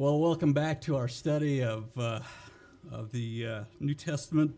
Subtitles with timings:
[0.00, 2.20] Well, welcome back to our study of, uh,
[2.92, 4.54] of the uh, New Testament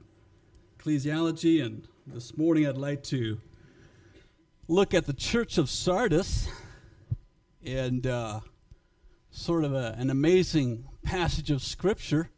[0.76, 1.64] ecclesiology.
[1.64, 3.40] And this morning I'd like to
[4.68, 6.46] look at the church of Sardis
[7.64, 8.40] and uh,
[9.30, 12.28] sort of a, an amazing passage of Scripture.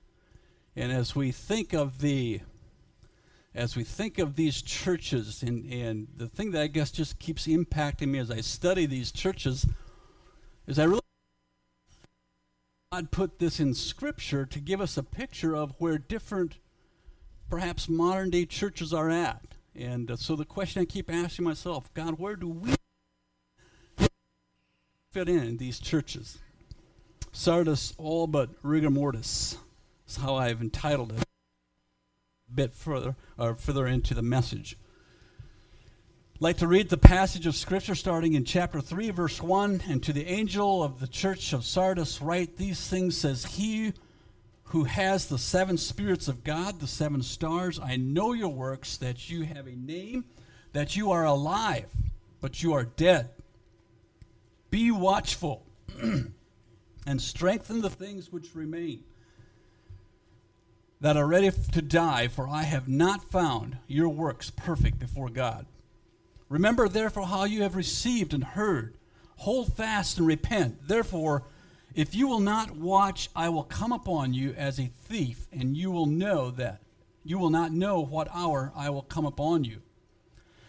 [0.76, 2.42] And as we think of the
[3.52, 7.48] as we think of these churches, and, and the thing that I guess just keeps
[7.48, 9.66] impacting me as I study these churches
[10.68, 11.01] is I really
[12.92, 16.58] God put this in Scripture to give us a picture of where different,
[17.48, 19.54] perhaps modern day churches are at.
[19.74, 22.74] And uh, so the question I keep asking myself God, where do we
[25.10, 26.38] fit in, in these churches?
[27.32, 29.56] Sardis, all but rigor mortis,
[30.06, 34.76] is how I've entitled it a bit further, or further into the message
[36.42, 39.84] like to read the passage of Scripture starting in chapter 3, verse 1.
[39.88, 43.92] And to the angel of the church of Sardis, write these things says, He
[44.64, 49.30] who has the seven spirits of God, the seven stars, I know your works, that
[49.30, 50.24] you have a name,
[50.72, 51.86] that you are alive,
[52.40, 53.30] but you are dead.
[54.68, 55.64] Be watchful
[57.06, 59.04] and strengthen the things which remain
[61.00, 65.66] that are ready to die, for I have not found your works perfect before God.
[66.52, 68.98] Remember, therefore, how you have received and heard.
[69.36, 70.86] Hold fast and repent.
[70.86, 71.44] Therefore,
[71.94, 75.90] if you will not watch, I will come upon you as a thief, and you
[75.90, 76.82] will know that
[77.24, 79.80] you will not know what hour I will come upon you.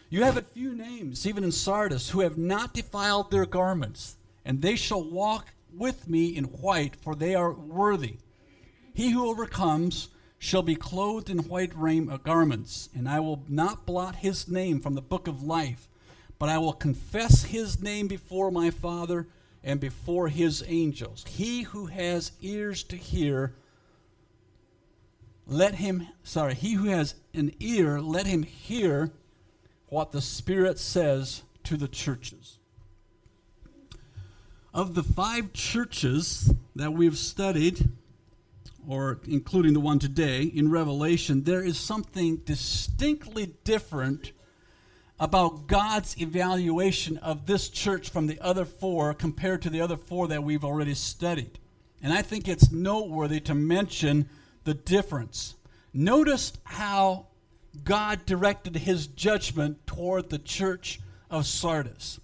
[0.10, 4.62] You have a few names, even in Sardis, who have not defiled their garments, and
[4.62, 8.20] they shall walk with me in white, for they are worthy.
[8.94, 10.08] He who overcomes
[10.44, 14.94] shall be clothed in white uh, garments, and I will not blot his name from
[14.94, 15.88] the book of life,
[16.38, 19.30] but I will confess his name before my Father
[19.64, 21.24] and before his angels.
[21.30, 23.56] He who has ears to hear,
[25.48, 29.12] let him, sorry, he who has an ear, let him hear
[29.88, 32.60] what the Spirit says to the churches.
[34.74, 37.92] Of the five churches that we've studied,
[38.88, 44.32] or including the one today, in Revelation, there is something distinctly different
[45.20, 50.28] about God's evaluation of this church from the other four compared to the other four
[50.28, 51.60] that we've already studied.
[52.02, 54.28] And I think it's noteworthy to mention
[54.66, 55.56] the difference.
[55.94, 57.28] Notice how
[57.84, 62.20] God directed his judgment toward the church of Sardis.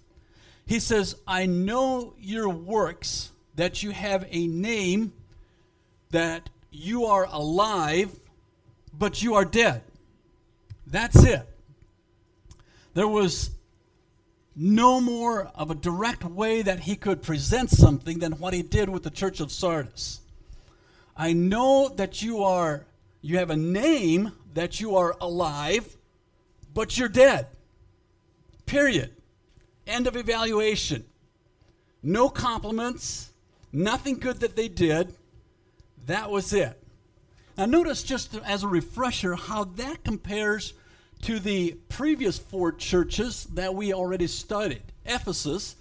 [0.66, 5.12] He says, I know your works, that you have a name
[6.10, 8.14] that you are alive,
[8.96, 9.82] but you are dead.
[10.86, 11.46] That's it.
[12.94, 13.50] There was
[14.56, 18.88] no more of a direct way that he could present something than what he did
[18.88, 20.20] with the church of Sardis.
[21.16, 22.86] I know that you are
[23.22, 25.96] you have a name that you are alive,
[26.72, 27.46] but you're dead.
[28.66, 29.14] Period.
[29.86, 31.04] End of evaluation.
[32.02, 33.30] No compliments,
[33.72, 35.14] nothing good that they did.
[36.06, 36.82] That was it.
[37.56, 40.72] Now, notice just as a refresher how that compares
[41.22, 44.82] to the previous four churches that we already studied.
[45.04, 45.76] Ephesus,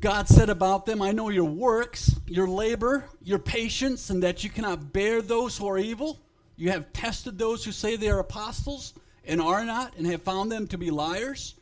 [0.00, 4.50] God said about them, I know your works, your labor, your patience, and that you
[4.50, 6.20] cannot bear those who are evil.
[6.56, 10.52] You have tested those who say they are apostles and are not, and have found
[10.52, 11.54] them to be liars.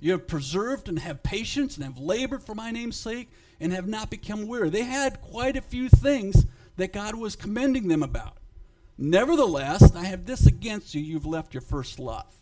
[0.00, 3.30] You have preserved and have patience and have labored for my name's sake
[3.60, 4.70] and have not become weary.
[4.70, 8.36] They had quite a few things that God was commending them about.
[8.96, 12.34] Nevertheless, I have this against you you've left your first love.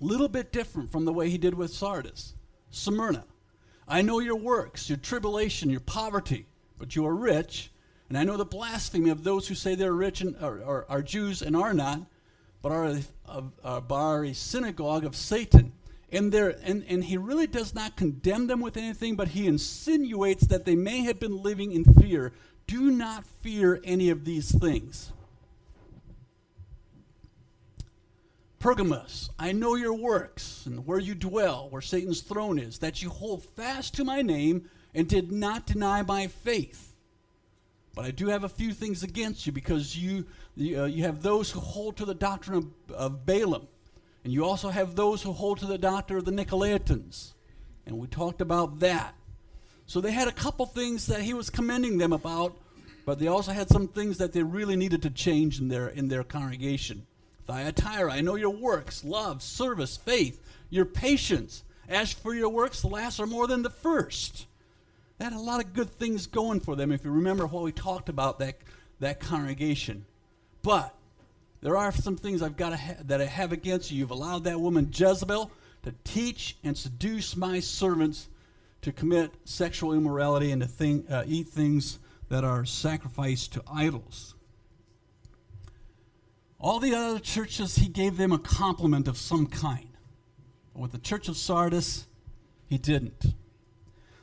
[0.00, 2.34] A little bit different from the way he did with Sardis.
[2.70, 3.24] Smyrna,
[3.88, 6.46] I know your works, your tribulation, your poverty,
[6.78, 7.70] but you are rich.
[8.08, 11.02] And I know the blasphemy of those who say they're rich and are, are, are
[11.02, 12.02] Jews and are not,
[12.62, 15.72] but are a, a, synagogue of Satan.
[16.12, 20.64] And, and, and he really does not condemn them with anything, but he insinuates that
[20.64, 22.32] they may have been living in fear
[22.66, 25.12] do not fear any of these things.
[28.58, 33.10] Pergamos, I know your works and where you dwell, where Satan's throne is, that you
[33.10, 36.94] hold fast to my name and did not deny my faith.
[37.94, 40.26] But I do have a few things against you because you,
[40.58, 43.68] uh, you have those who hold to the doctrine of, of Balaam,
[44.24, 47.34] and you also have those who hold to the doctrine of the Nicolaitans.
[47.86, 49.14] And we talked about that.
[49.86, 52.56] So they had a couple things that he was commending them about,
[53.04, 56.08] but they also had some things that they really needed to change in their in
[56.08, 57.06] their congregation.
[57.46, 61.62] Thyatira, I know your works, love, service, faith, your patience.
[61.88, 64.46] As for your works, the last are more than the first.
[65.18, 67.70] They had a lot of good things going for them, if you remember what we
[67.70, 68.56] talked about that,
[68.98, 70.04] that congregation.
[70.62, 70.92] But
[71.62, 73.98] there are some things I've got ha- that I have against you.
[73.98, 75.50] You've allowed that woman Jezebel
[75.84, 78.28] to teach and seduce my servants
[78.86, 81.98] to commit sexual immorality and to think, uh, eat things
[82.28, 84.36] that are sacrificed to idols.
[86.60, 89.88] All the other churches, he gave them a compliment of some kind.
[90.72, 92.06] But with the church of Sardis,
[92.68, 93.34] he didn't.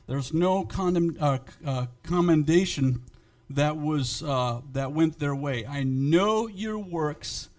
[0.06, 3.02] There's no condemn, uh, uh, commendation
[3.50, 5.66] that was uh, that went their way.
[5.66, 7.50] I know your works,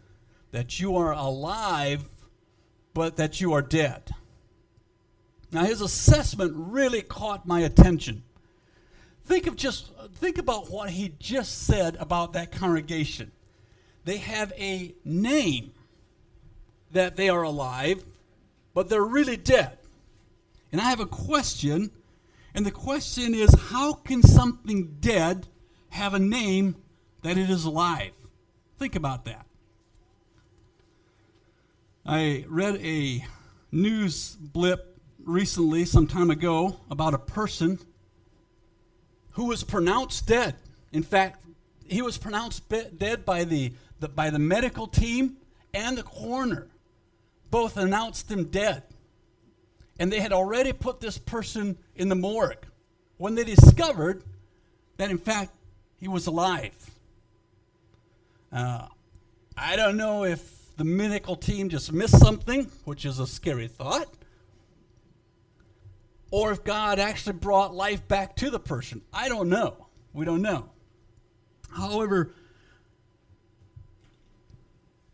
[0.50, 2.06] that you are alive,
[2.96, 4.10] but that you are dead.
[5.52, 8.24] Now his assessment really caught my attention.
[9.26, 13.32] Think of just think about what he just said about that congregation.
[14.04, 15.74] They have a name
[16.92, 18.04] that they are alive,
[18.74, 19.78] but they're really dead.
[20.72, 21.92] And I have a question,
[22.54, 25.48] and the question is how can something dead
[25.90, 26.76] have a name
[27.24, 28.12] that it is alive?
[28.78, 29.46] Think about that.
[32.06, 33.26] I read a
[33.72, 34.95] news blip
[35.26, 37.80] recently, some time ago, about a person
[39.32, 40.56] who was pronounced dead.
[40.94, 41.44] In fact,
[41.88, 45.38] he was pronounced dead by the, the, by the medical team
[45.74, 46.68] and the coroner.
[47.52, 48.84] Both announced him dead.
[50.00, 52.66] And they had already put this person in the morgue
[53.18, 54.24] when they discovered
[54.98, 55.54] that, in fact,
[56.00, 56.74] he was alive.
[58.52, 58.88] Uh,
[59.58, 64.08] I don't know if the medical team just missed something, which is a scary thought,
[66.32, 69.02] or if God actually brought life back to the person.
[69.14, 69.88] I don't know.
[70.14, 70.70] We don't know.
[71.70, 72.34] However,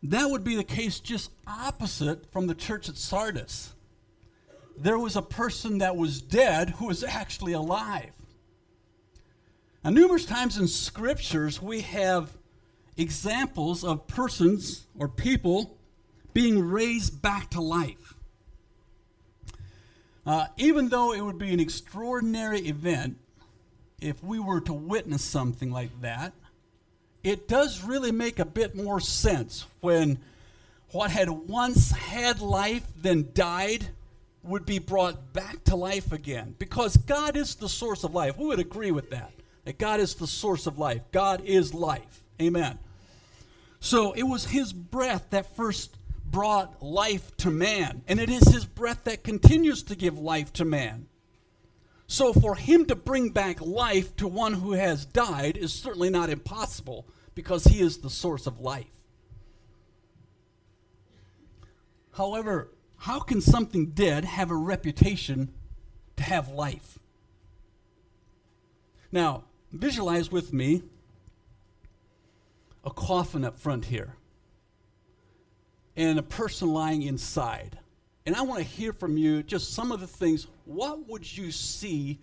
[0.04, 3.74] that would be the case just opposite from the church at Sardis.
[4.78, 8.12] There was a person that was dead who was actually alive.
[9.84, 12.38] Now, numerous times in scriptures, we have
[12.98, 15.78] examples of persons or people
[16.34, 18.11] being raised back to life.
[20.26, 23.18] Uh, even though it would be an extraordinary event
[24.00, 26.34] if we were to witness something like that,
[27.24, 30.18] it does really make a bit more sense when
[30.92, 33.88] what had once had life, then died,
[34.44, 36.56] would be brought back to life again.
[36.58, 38.38] Because God is the source of life.
[38.38, 39.32] We would agree with that.
[39.66, 41.02] That God is the source of life.
[41.12, 42.24] God is life.
[42.42, 42.80] Amen.
[43.80, 45.96] So it was His breath that first
[46.32, 48.04] brought life to man.
[48.08, 51.08] And it is His breath that continues to give life to man.
[52.12, 56.30] So for him to bring back life to one who has died is certainly not
[56.30, 58.92] impossible because he is the source of life.
[62.12, 62.68] However,
[62.98, 65.54] how can something dead have a reputation
[66.18, 67.00] to have life?
[69.10, 70.84] Now, visualize with me
[72.84, 74.18] a coffin up front here
[76.10, 77.78] and a person lying inside.
[78.26, 80.48] And I want to hear from you just some of the things.
[80.66, 82.20] What would you see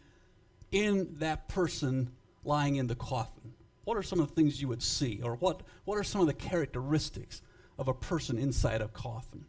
[0.73, 2.11] in that person
[2.45, 3.53] lying in the coffin?
[3.85, 5.21] What are some of the things you would see?
[5.23, 7.41] Or what, what are some of the characteristics
[7.79, 9.45] of a person inside a coffin?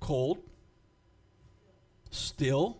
[0.00, 0.38] Cold.
[2.10, 2.78] Still.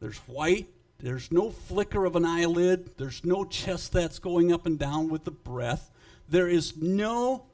[0.00, 0.68] There's white.
[0.98, 2.96] There's no flicker of an eyelid.
[2.98, 5.90] There's no chest that's going up and down with the breath.
[6.30, 7.46] There is no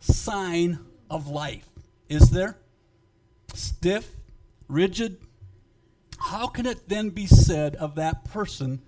[0.00, 0.78] sign
[1.10, 1.68] of life,
[2.10, 2.58] is there?
[3.54, 4.16] Stiff,
[4.68, 5.16] rigid.
[6.18, 8.82] How can it then be said of that person,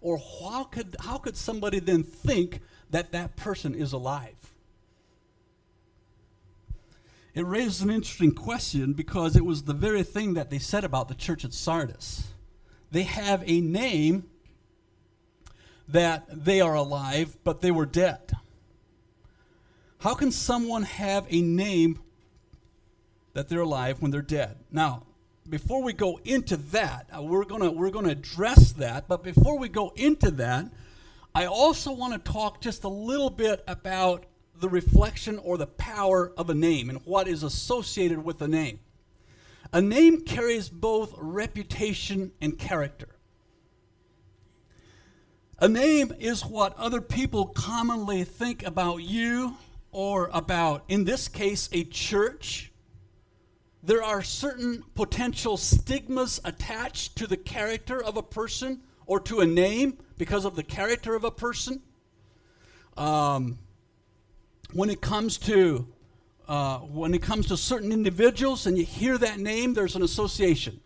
[0.00, 2.60] or how could, how could somebody then think
[2.90, 4.54] that that person is alive?
[7.34, 11.08] It raises an interesting question because it was the very thing that they said about
[11.08, 12.28] the church at Sardis.
[12.90, 14.24] They have a name
[15.86, 18.32] that they are alive, but they were dead.
[19.98, 22.00] How can someone have a name
[23.32, 24.56] that they're alive when they're dead?
[24.70, 25.04] Now,
[25.48, 29.68] before we go into that, uh, we're to we're to address that, but before we
[29.68, 30.66] go into that,
[31.34, 34.24] I also want to talk just a little bit about
[34.58, 38.80] the reflection or the power of a name and what is associated with a name.
[39.72, 43.08] A name carries both reputation and character.
[45.58, 49.56] A name is what other people commonly think about you
[49.96, 52.70] or about, in this case, a church,
[53.82, 59.46] there are certain potential stigmas attached to the character of a person or to a
[59.46, 61.80] name because of the character of a person.
[62.98, 63.56] Um,
[64.74, 65.88] when it comes to
[66.46, 70.78] uh, when it comes to certain individuals and you hear that name, there's an association.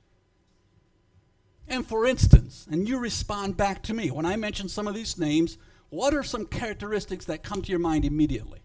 [1.66, 5.18] And for instance, and you respond back to me, when I mention some of these
[5.18, 8.59] names, what are some characteristics that come to your mind immediately?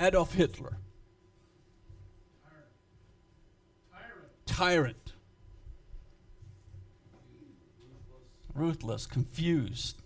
[0.00, 0.78] Adolf Hitler.
[4.46, 4.46] Tyrant.
[4.46, 5.12] Tyrant.
[8.54, 10.00] Ruthless, confused.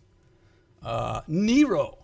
[0.83, 1.99] Uh, Nero.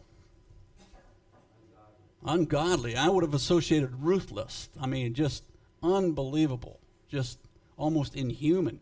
[2.25, 2.97] Ungodly.
[2.97, 4.69] I would have associated ruthless.
[4.81, 5.43] I mean, just
[5.83, 6.79] unbelievable.
[7.09, 7.39] Just
[7.77, 8.79] almost inhuman.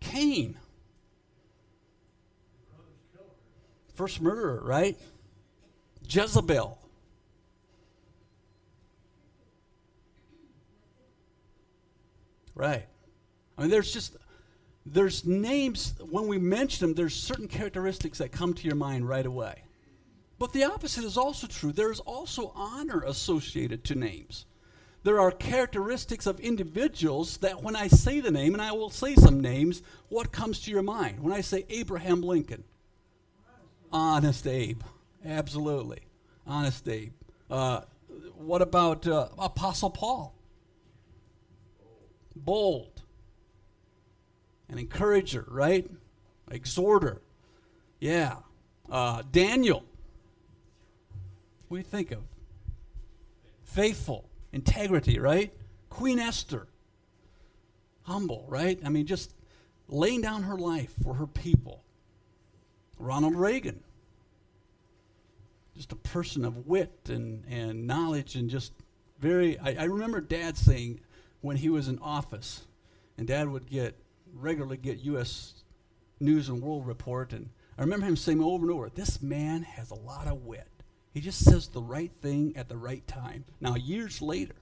[0.00, 0.56] Cain.
[3.94, 4.98] First murderer, right?
[6.08, 6.79] Jezebel.
[12.54, 12.86] Right.
[13.56, 14.16] I mean, there's just,
[14.86, 19.26] there's names, when we mention them, there's certain characteristics that come to your mind right
[19.26, 19.64] away.
[20.38, 21.72] But the opposite is also true.
[21.72, 24.46] There is also honor associated to names.
[25.02, 29.14] There are characteristics of individuals that when I say the name, and I will say
[29.14, 31.20] some names, what comes to your mind?
[31.20, 32.64] When I say Abraham Lincoln,
[33.92, 34.82] Honest Abe.
[35.24, 36.00] Absolutely.
[36.46, 37.12] Honest Abe.
[37.50, 37.80] Uh,
[38.36, 40.34] what about uh, Apostle Paul?
[42.44, 43.02] Bold.
[44.68, 45.90] An encourager, right?
[46.50, 47.20] Exhorter.
[47.98, 48.36] Yeah.
[48.90, 49.84] Uh, Daniel.
[51.68, 52.22] What do you think of?
[53.64, 54.28] Faithful.
[54.52, 55.52] Integrity, right?
[55.88, 56.66] Queen Esther.
[58.02, 58.80] Humble, right?
[58.84, 59.34] I mean, just
[59.88, 61.84] laying down her life for her people.
[62.98, 63.80] Ronald Reagan.
[65.76, 68.72] Just a person of wit and, and knowledge and just
[69.18, 69.58] very.
[69.58, 71.00] I, I remember Dad saying
[71.40, 72.62] when he was in office,
[73.16, 73.96] and Dad would get
[74.32, 75.54] regularly get U.S.
[76.20, 79.90] News and World Report, and I remember him saying over and over, "This man has
[79.90, 80.68] a lot of wit.
[81.12, 84.56] He just says the right thing at the right time." Now, years later,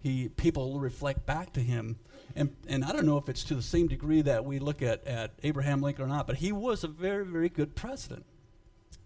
[0.00, 1.96] he people reflect back to him
[2.38, 5.04] and, and I don't know if it's to the same degree that we look at,
[5.06, 8.24] at Abraham Lincoln or not, but he was a very, very good president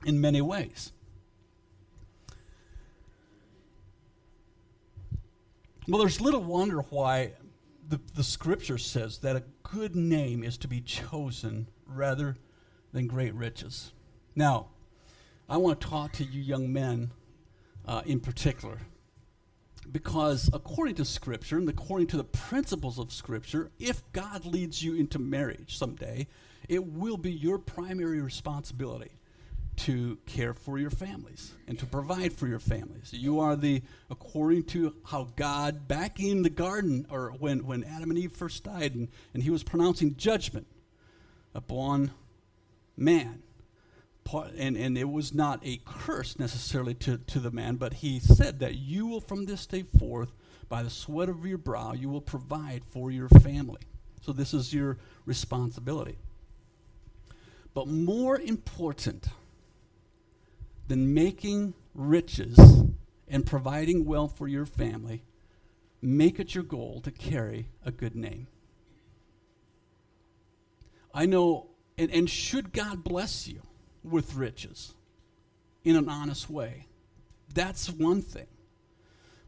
[0.04, 0.92] in many ways.
[5.88, 7.32] Well, there's little wonder why
[7.88, 12.36] the, the scripture says that a good name is to be chosen rather
[12.92, 13.92] than great riches.
[14.36, 14.68] Now,
[15.48, 17.10] I want to talk to you young men
[17.84, 18.78] uh, in particular
[19.90, 24.94] because according to Scripture and according to the principles of Scripture, if God leads you
[24.94, 26.28] into marriage someday,
[26.68, 29.10] it will be your primary responsibility
[29.74, 33.12] to care for your families and to provide for your families.
[33.12, 38.10] You are the, according to how God, back in the garden, or when, when Adam
[38.10, 40.66] and Eve first died, and, and he was pronouncing judgment
[41.54, 42.10] upon
[42.96, 43.42] man
[44.56, 48.60] and, and it was not a curse necessarily to, to the man, but he said
[48.60, 50.32] that you will from this day forth,
[50.68, 53.82] by the sweat of your brow, you will provide for your family.
[54.22, 56.16] So this is your responsibility.
[57.74, 59.26] But more important
[60.88, 62.58] than making riches
[63.28, 65.24] and providing wealth for your family,
[66.00, 68.46] make it your goal to carry a good name.
[71.14, 73.62] I know, and, and should God bless you,
[74.02, 74.94] with riches
[75.84, 76.86] in an honest way.
[77.54, 78.46] That's one thing.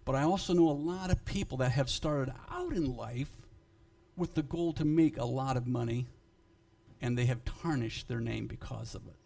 [0.05, 3.31] But I also know a lot of people that have started out in life
[4.17, 6.07] with the goal to make a lot of money
[7.01, 9.17] and they have tarnished their name because of it.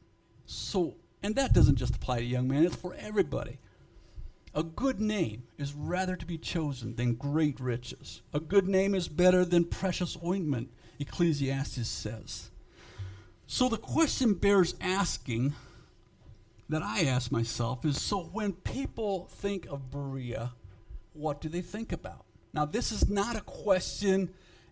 [0.46, 3.58] So, and that doesn't just apply to young men, it's for everybody.
[4.54, 8.22] A good name is rather to be chosen than great riches.
[8.32, 12.50] A good name is better than precious ointment, Ecclesiastes says.
[13.46, 15.54] So the question bears asking
[16.68, 20.52] that I ask myself is so when people think of Berea,
[21.12, 22.24] what do they think about?
[22.52, 24.30] Now, this is not a question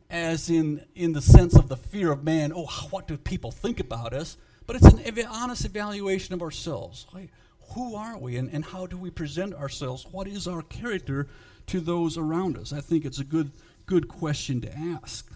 [0.08, 3.80] as in, in the sense of the fear of man, oh, what do people think
[3.80, 4.36] about us?
[4.66, 7.06] But it's an ev- honest evaluation of ourselves.
[7.12, 7.30] Like,
[7.74, 10.06] who are we and, and how do we present ourselves?
[10.10, 11.28] What is our character
[11.68, 12.72] to those around us?
[12.72, 13.50] I think it's a good,
[13.86, 15.30] good question to ask.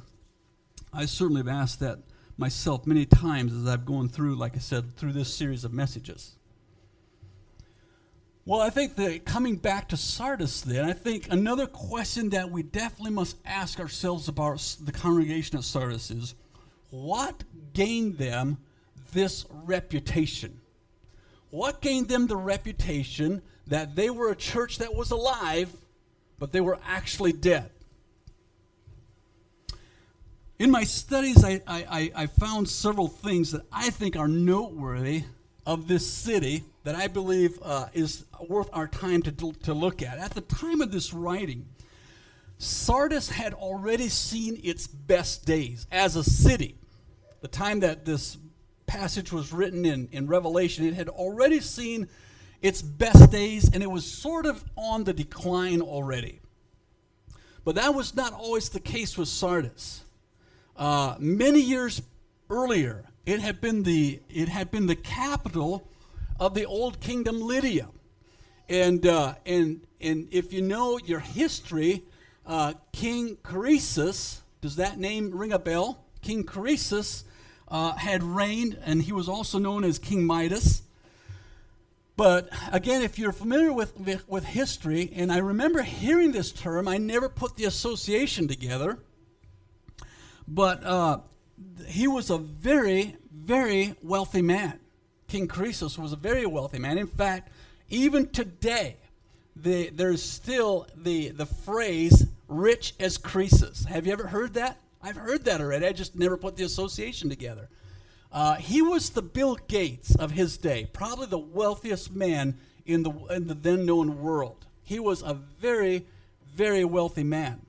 [0.93, 1.99] I certainly have asked that
[2.37, 6.37] myself many times as I've gone through, like I said, through this series of messages.
[8.47, 12.63] Well, I think that coming back to Sardis, then, I think another question that we
[12.63, 16.35] definitely must ask ourselves about the congregation of Sardis is
[16.89, 17.45] what
[17.75, 18.57] gained them
[19.12, 20.61] this reputation?
[21.50, 25.73] What gained them the reputation that they were a church that was alive,
[26.38, 27.71] but they were actually dead?
[30.59, 35.25] In my studies, I, I, I found several things that I think are noteworthy
[35.67, 40.19] of this city that I believe uh, is worth our time to, to look at.
[40.19, 41.67] At the time of this writing,
[42.59, 46.76] Sardis had already seen its best days as a city.
[47.40, 48.37] The time that this
[48.90, 52.09] passage was written in, in Revelation, it had already seen
[52.61, 56.40] its best days and it was sort of on the decline already.
[57.64, 60.02] But that was not always the case with Sardis.
[60.76, 62.02] Uh, many years
[62.49, 65.87] earlier, it had been the it had been the capital
[66.40, 67.87] of the old kingdom Lydia,
[68.68, 72.02] and uh, and and if you know your history,
[72.47, 76.02] uh, King Croesus, does that name ring a bell?
[76.23, 77.25] King Croesus
[77.71, 80.83] uh, had reigned, and he was also known as King Midas.
[82.17, 83.99] But again, if you're familiar with,
[84.29, 88.99] with, history, and I remember hearing this term, I never put the association together.
[90.47, 91.21] But uh,
[91.87, 94.81] he was a very, very wealthy man.
[95.29, 96.99] King Croesus was a very wealthy man.
[96.99, 97.50] In fact,
[97.89, 98.97] even today,
[99.57, 103.87] the, there's still the, the phrase rich as Croesus.
[103.87, 104.77] Have you ever heard that?
[105.02, 105.87] I've heard that already.
[105.87, 107.69] I just never put the association together.
[108.33, 113.11] Uh, he was the Bill Gates of his day, probably the wealthiest man in the,
[113.30, 114.66] in the then known world.
[114.85, 116.07] He was a very,
[116.54, 117.62] very wealthy man.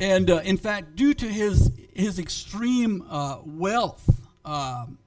[0.00, 4.98] And uh, in fact, due to his, his extreme uh, wealth, um,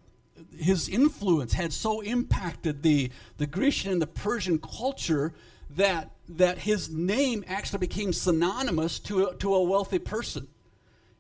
[0.58, 5.34] his influence had so impacted the, the Grecian and the Persian culture
[5.76, 10.48] that, that his name actually became synonymous to a, to a wealthy person.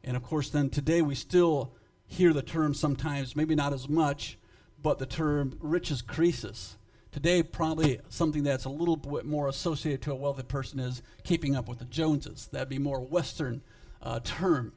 [0.03, 1.74] And of course, then today we still
[2.08, 4.38] hear the term sometimes, maybe not as much,
[4.81, 6.75] but the term riches Croesus.
[7.12, 11.55] Today, probably something that's a little bit more associated to a wealthy person is keeping
[11.55, 12.48] up with the Joneses.
[12.51, 13.62] That'd be more Western
[14.01, 14.72] uh, term.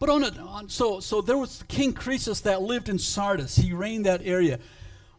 [0.00, 3.56] But on a on, so so there was King Croesus that lived in Sardis.
[3.56, 4.58] He reigned that area.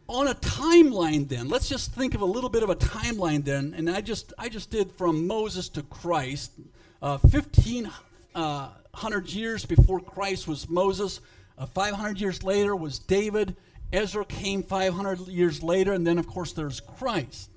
[0.08, 3.44] On a timeline, then let's just think of a little bit of a timeline.
[3.44, 6.52] Then, and I just I just did from Moses to Christ,
[7.00, 7.90] uh, fifteen.
[8.34, 11.20] Uh, 100 years before Christ was Moses.
[11.58, 13.56] Uh, 500 years later was David.
[13.92, 17.50] Ezra came 500 years later, and then, of course, there's Christ.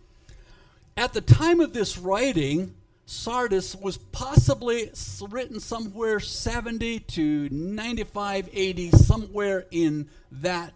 [0.97, 2.73] At the time of this writing,
[3.05, 4.91] Sardis was possibly
[5.29, 10.73] written somewhere 70 to 95 AD, somewhere in that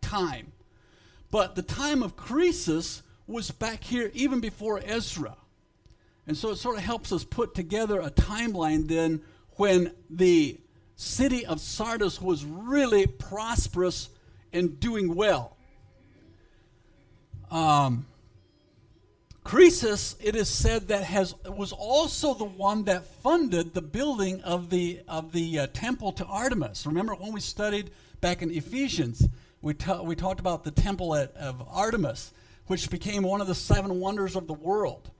[0.00, 0.52] time.
[1.30, 5.36] But the time of Croesus was back here even before Ezra.
[6.26, 9.20] And so it sort of helps us put together a timeline then
[9.56, 10.58] when the
[10.96, 14.08] city of Sardis was really prosperous
[14.52, 15.56] and doing well.
[17.50, 18.06] Um,
[19.44, 24.70] Croesus, it is said that has was also the one that funded the building of
[24.70, 26.86] the of the uh, temple to Artemis.
[26.86, 27.90] Remember when we studied
[28.22, 29.28] back in Ephesians,
[29.60, 32.32] we ta- we talked about the temple at, of Artemis,
[32.68, 35.10] which became one of the seven wonders of the world,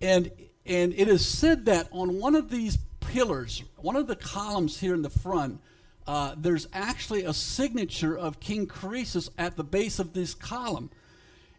[0.00, 0.30] and
[0.64, 2.78] and it is said that on one of these
[3.14, 5.60] pillars, one of the columns here in the front,
[6.04, 10.90] uh, there's actually a signature of King Croesus at the base of this column.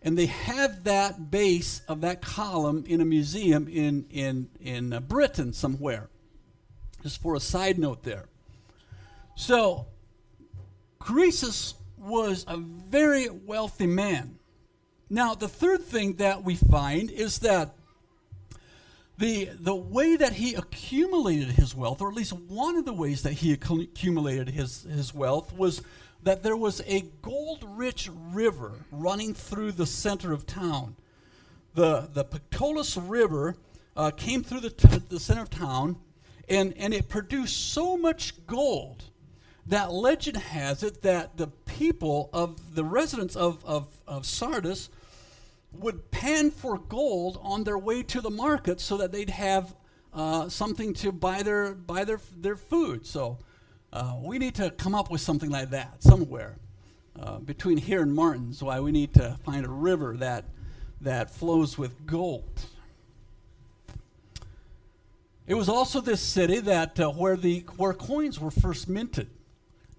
[0.01, 4.99] And they have that base of that column in a museum in, in, in uh,
[4.99, 6.09] Britain somewhere.
[7.01, 8.25] Just for a side note there.
[9.35, 9.87] So,
[10.99, 14.39] Croesus was a very wealthy man.
[15.09, 17.75] Now, the third thing that we find is that
[19.17, 23.23] the, the way that he accumulated his wealth, or at least one of the ways
[23.23, 25.81] that he accumulated his, his wealth, was
[26.23, 30.95] that there was a gold rich river running through the center of town.
[31.75, 33.55] The, the Pactolus River
[33.95, 35.97] uh, came through the, t- the center of town,
[36.49, 39.03] and, and it produced so much gold
[39.67, 44.89] that legend has it that the people of the residents of, of, of Sardis
[45.79, 49.75] would pan for gold on their way to the market so that they'd have
[50.13, 53.05] uh, something to buy their buy their their food.
[53.05, 53.37] So
[53.91, 56.57] uh, we need to come up with something like that somewhere
[57.19, 58.63] uh, between here and Martin's.
[58.63, 60.45] Why we need to find a river that
[61.01, 62.65] that flows with gold.
[65.47, 69.29] It was also this city that uh, where the where coins were first minted,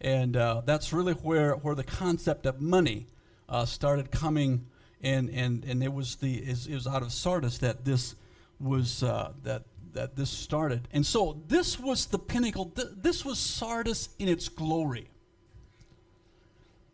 [0.01, 3.07] and uh, that's really where where the concept of money
[3.49, 4.67] uh, started coming
[5.03, 8.15] and and and it was the it was out of Sardis that this
[8.59, 12.73] was uh, that that this started, and so this was the pinnacle.
[12.75, 15.09] this was Sardis in its glory.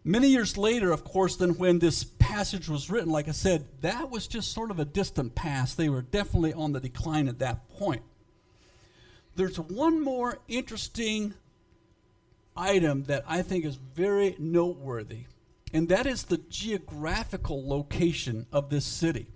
[0.05, 4.11] Many years later, of course, than when this passage was written, like I said, that
[4.11, 5.77] was just sort of a distant past.
[5.77, 8.03] They were definitely on the decline at that point.
[9.37, 11.35] There's one more interesting
[12.57, 15.27] item that I think is very noteworthy
[15.73, 19.27] and that is the geographical location of this city.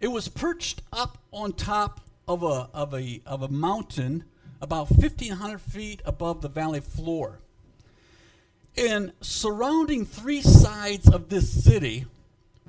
[0.00, 4.24] It was perched up on top of a, of a, of a mountain
[4.60, 7.40] about 1,500 feet above the valley floor.
[8.76, 12.06] And surrounding three sides of this city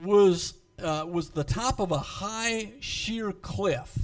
[0.03, 3.97] was, uh, was the top of a high, sheer cliff,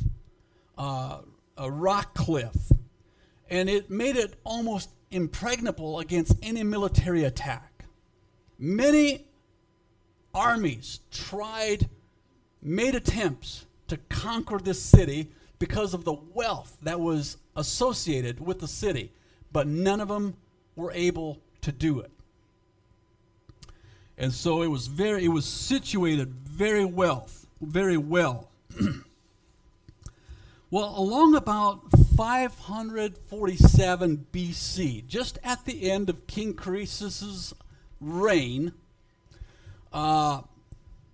[0.78, 1.20] uh,
[1.58, 2.56] a rock cliff.
[3.50, 7.73] And it made it almost impregnable against any military attack.
[8.64, 9.26] Many
[10.34, 11.90] armies tried,
[12.62, 15.28] made attempts to conquer this city
[15.60, 19.12] because of the wealth that was associated with the city,
[19.52, 20.38] but none of them
[20.78, 22.10] were able to do it.
[24.18, 27.28] And so it was very it was situated very well,
[27.62, 28.50] very well.
[30.72, 31.82] well, along about
[32.16, 37.54] 547 BC, just at the end of King Croesus'
[38.04, 38.74] reign,
[39.92, 40.42] uh,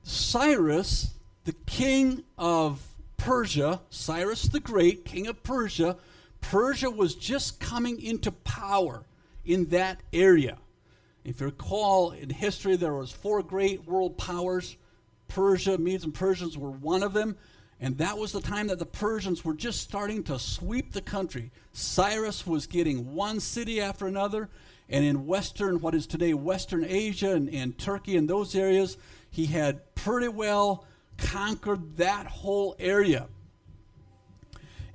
[0.04, 1.14] Cyrus,
[1.46, 2.86] the king of
[3.18, 5.98] Persia, Cyrus the Great, king of Persia,
[6.42, 9.04] Persia was just coming into power
[9.46, 10.58] in that area.
[11.24, 14.78] If you recall, in history, there was four great world powers.
[15.28, 17.38] Persia, Medes and Persians were one of them.
[17.82, 21.52] And that was the time that the Persians were just starting to sweep the country.
[21.72, 24.50] Cyrus was getting one city after another.
[24.90, 28.98] And in Western, what is today Western Asia and, and Turkey and those areas,
[29.30, 30.86] he had pretty well
[31.18, 33.28] conquered that whole area.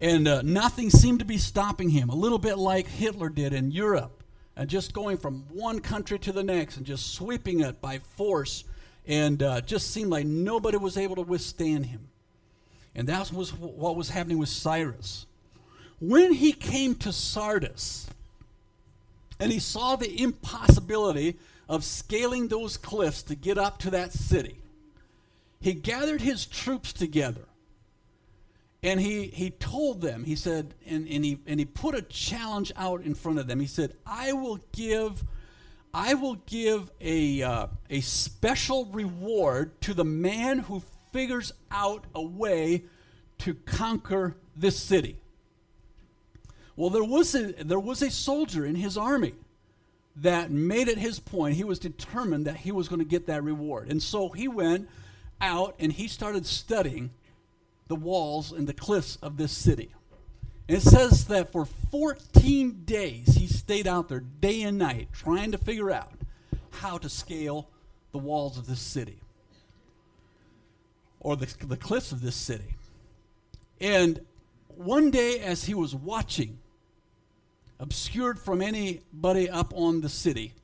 [0.01, 3.71] And uh, nothing seemed to be stopping him, a little bit like Hitler did in
[3.71, 4.25] Europe,
[4.57, 8.65] and just going from one country to the next and just sweeping it by force.
[9.07, 12.09] And uh, just seemed like nobody was able to withstand him.
[12.95, 15.27] And that was what was happening with Cyrus.
[16.01, 18.09] When he came to Sardis
[19.39, 24.61] and he saw the impossibility of scaling those cliffs to get up to that city,
[25.61, 27.47] he gathered his troops together
[28.85, 32.71] and he, he told them, he said, and, and, he, and he put a challenge
[32.77, 33.59] out in front of them.
[33.59, 35.25] He said, I will give,
[35.95, 40.83] I will give a, uh, a special reward to the man who
[41.15, 42.85] figures out a way
[43.39, 45.17] to conquer this city.
[46.77, 49.35] Well, there was a, there was a soldier in his army
[50.17, 51.57] that made it his point.
[51.57, 53.91] He was determined that he was going to get that reward.
[53.91, 54.89] And so he went
[55.41, 57.11] out and he started studying
[57.89, 59.93] the walls and the cliffs of this city.
[60.69, 65.53] And it says that for 14 days he stayed out there day and night trying
[65.53, 66.13] to figure out
[66.71, 67.69] how to scale
[68.13, 69.21] the walls of this city
[71.21, 72.77] or the, the cliffs of this city.
[73.81, 74.21] And
[74.69, 76.59] one day, as he was watching,
[77.79, 80.55] obscured from anybody up on the city,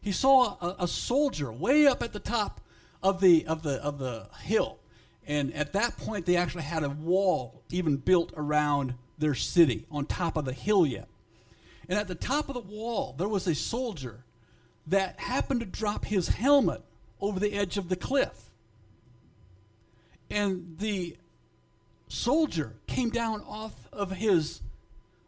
[0.00, 2.60] he saw a, a soldier way up at the top
[3.02, 4.78] of the, of the, of the hill.
[5.26, 10.06] And at that point, they actually had a wall even built around their city on
[10.06, 11.08] top of the hill yet.
[11.88, 14.24] And at the top of the wall, there was a soldier
[14.86, 16.82] that happened to drop his helmet
[17.20, 18.50] over the edge of the cliff.
[20.30, 21.16] And the
[22.08, 24.62] soldier came down off of his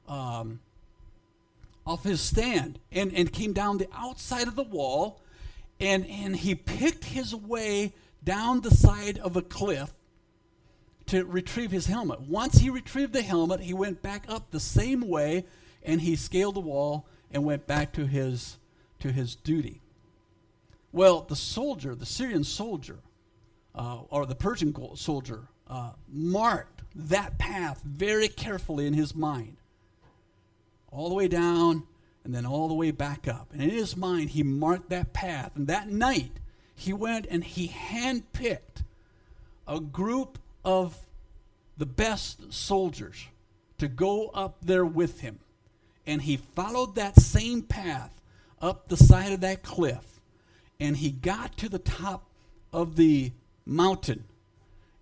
[0.09, 0.61] um,
[1.87, 5.21] off his stand and, and came down the outside of the wall
[5.81, 7.93] and, and he picked his way
[8.23, 9.93] down the side of a cliff
[11.07, 12.21] to retrieve his helmet.
[12.21, 15.45] Once he retrieved the helmet, he went back up the same way
[15.83, 18.59] and he scaled the wall and went back to his
[19.01, 19.81] to his duty.
[20.93, 22.99] Well, the soldier, the Syrian soldier,
[23.75, 29.57] uh, or the Persian soldier, uh, marked that path very carefully in his mind,
[30.93, 31.85] all the way down
[32.25, 33.49] and then all the way back up.
[33.53, 35.53] And in his mind, he marked that path.
[35.57, 36.33] And that night,
[36.75, 38.85] he went and he handpicked
[39.67, 40.97] a group of
[41.77, 43.27] the best soldiers
[43.79, 45.41] to go up there with him.
[46.07, 48.13] And he followed that same path
[48.61, 50.21] up the side of that cliff.
[50.79, 52.29] And he got to the top
[52.73, 53.33] of the
[53.65, 54.25] mountain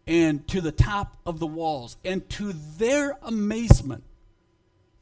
[0.06, 1.96] and to the top of the walls.
[2.04, 4.04] And to their amazement,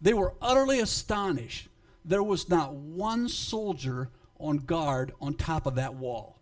[0.01, 1.69] they were utterly astonished
[2.09, 4.09] there was not one soldier
[4.41, 6.39] on guard on top of that wall.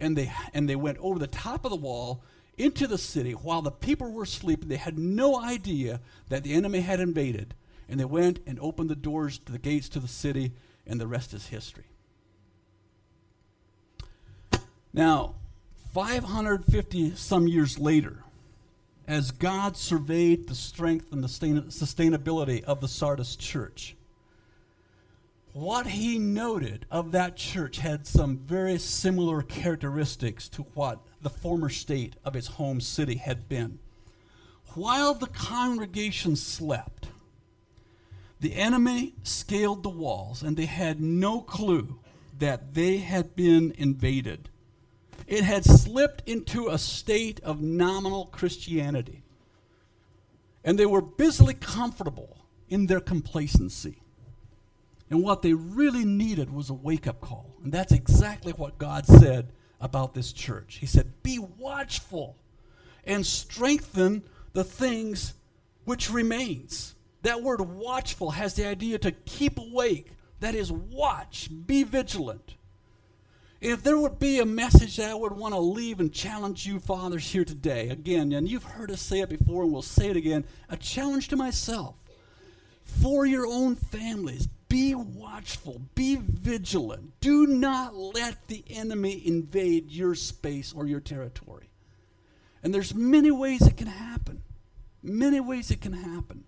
[0.00, 2.22] And they, and they went over the top of the wall
[2.58, 4.68] into the city while the people were sleeping.
[4.68, 7.54] They had no idea that the enemy had invaded.
[7.88, 10.52] And they went and opened the doors to the gates to the city,
[10.86, 11.84] and the rest is history.
[14.92, 15.36] Now,
[15.92, 18.23] 550 some years later,
[19.06, 23.96] as God surveyed the strength and the sustainability of the Sardis church,
[25.52, 31.68] what he noted of that church had some very similar characteristics to what the former
[31.68, 33.78] state of its home city had been.
[34.74, 37.08] While the congregation slept,
[38.40, 42.00] the enemy scaled the walls, and they had no clue
[42.38, 44.48] that they had been invaded.
[45.26, 49.22] It had slipped into a state of nominal Christianity,
[50.64, 54.02] and they were busily comfortable in their complacency.
[55.10, 57.54] And what they really needed was a wake up call.
[57.62, 60.78] And that's exactly what God said about this church.
[60.80, 62.36] He said, Be watchful
[63.04, 64.22] and strengthen
[64.54, 65.34] the things
[65.84, 66.94] which remains.
[67.22, 70.12] That word watchful has the idea to keep awake.
[70.40, 72.54] That is, watch, be vigilant.
[73.64, 76.78] If there would be a message that I would want to leave and challenge you,
[76.78, 80.18] fathers, here today, again, and you've heard us say it before and we'll say it
[80.18, 81.96] again, a challenge to myself
[82.84, 84.48] for your own families.
[84.68, 87.18] Be watchful, be vigilant.
[87.22, 91.70] Do not let the enemy invade your space or your territory.
[92.62, 94.42] And there's many ways it can happen.
[95.02, 96.44] Many ways it can happen.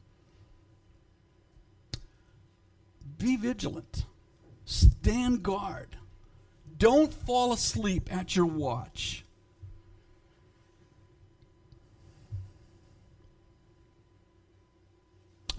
[3.17, 4.05] Be vigilant.
[4.67, 5.97] Stand guard.
[6.79, 9.25] Don't fall asleep at your watch.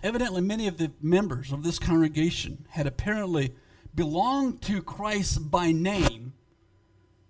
[0.04, 3.54] Evidently, many of the members of this congregation had apparently
[3.96, 6.34] belonged to Christ by name,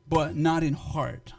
[0.09, 1.33] but not in heart.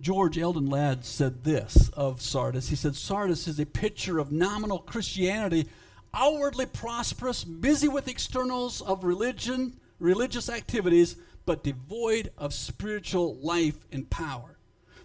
[0.00, 2.68] George Eldon Ladd said this of Sardis.
[2.68, 5.68] He said, Sardis is a picture of nominal Christianity,
[6.12, 14.08] outwardly prosperous, busy with externals of religion, religious activities, but devoid of spiritual life and
[14.10, 14.58] power.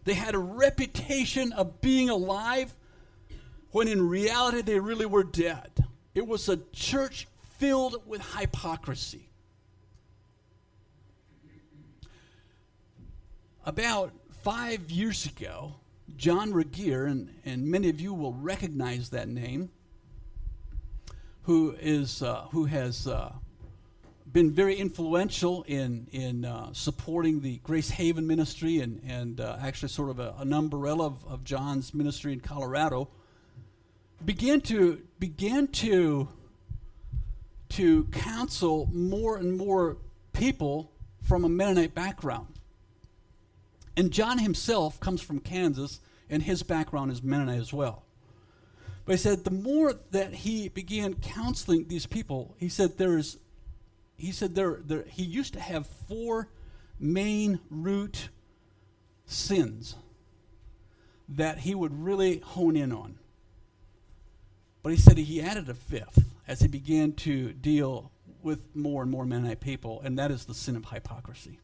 [0.04, 2.74] They had a reputation of being alive
[3.72, 5.86] when in reality they really were dead.
[6.16, 9.30] It was a church filled with hypocrisy.
[13.66, 15.76] About five years ago,
[16.16, 19.70] John Regier, and, and many of you will recognize that name,
[21.44, 23.34] who, is, uh, who has uh,
[24.38, 29.90] been very influential in, in uh, supporting the Grace Haven ministry and, and uh, actually
[29.90, 33.10] sort of a, an umbrella of, of John's ministry in Colorado
[34.24, 36.30] began to began to
[37.70, 39.98] to counsel more and more
[40.34, 40.92] people
[41.24, 42.60] from a Mennonite background.
[43.96, 48.04] And John himself comes from Kansas, and his background is Mennonite as well.
[49.04, 53.40] But he said the more that he began counseling these people, he said there is,
[54.18, 56.50] he said there, there he used to have four
[57.00, 58.30] main root
[59.26, 59.96] sins
[61.30, 63.20] that he would really hone in on.
[64.82, 69.12] But he said he added a fifth as he began to deal with more and
[69.12, 71.60] more Mennonite people, and that is the sin of hypocrisy.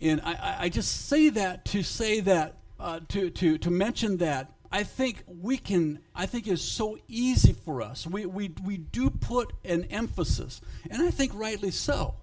[0.00, 4.50] And I, I just say that to say that, uh, to, to, to mention that
[4.72, 8.06] I think we can, I think it's so easy for us.
[8.06, 12.14] We, we, we do put an emphasis, and I think rightly so.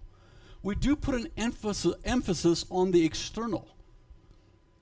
[0.64, 3.68] We do put an emphasis, emphasis on the external.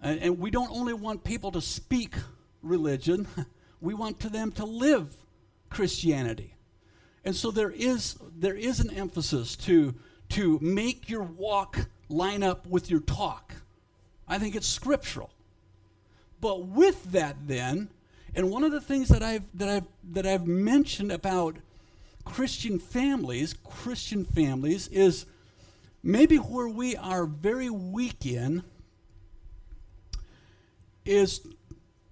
[0.02, 2.16] And, and we don't only want people to speak
[2.62, 3.28] religion.
[3.80, 5.16] We want to them to live
[5.70, 6.56] Christianity.
[7.24, 9.94] And so there is, there is an emphasis to,
[10.30, 13.54] to make your walk line up with your talk.
[14.28, 15.30] I think it's scriptural.
[16.40, 17.90] But with that, then,
[18.36, 21.58] and one of the things that I've, that I've, that I've mentioned about
[22.24, 25.26] Christian families, Christian families, is
[26.04, 28.64] maybe where we are very weak in
[31.06, 31.48] is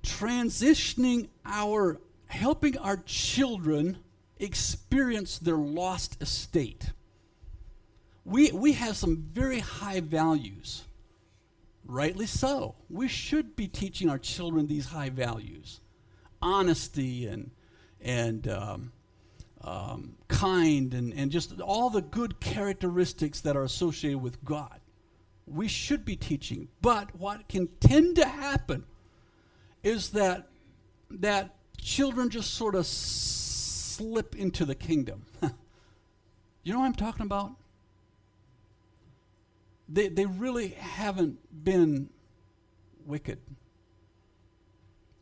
[0.04, 3.98] transitioning our, helping our children
[4.38, 6.92] experience their lost estate.
[8.24, 10.84] We, we have some very high values.
[11.86, 12.76] Rightly so.
[12.90, 15.82] We should be teaching our children these high values
[16.42, 17.52] honesty and,
[18.02, 18.92] and um,
[19.62, 24.80] um, kind and, and just all the good characteristics that are associated with God.
[25.48, 26.70] We should be teaching.
[26.82, 28.86] But what can tend to happen
[29.84, 30.48] is that
[31.10, 35.26] that children just sort of slip into the kingdom.
[36.64, 37.52] you know what I'm talking about?
[39.88, 42.10] They, they really haven't been
[43.06, 43.40] wicked.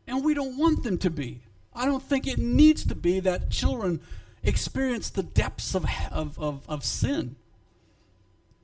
[0.07, 1.43] And we don't want them to be.
[1.73, 4.01] I don't think it needs to be that children
[4.43, 7.35] experience the depths of, of, of, of sin.